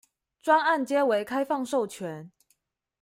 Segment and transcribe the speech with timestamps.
[0.41, 2.31] 專案皆為開放授權